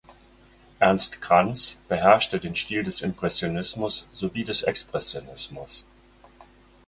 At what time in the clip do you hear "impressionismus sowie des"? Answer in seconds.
3.03-4.63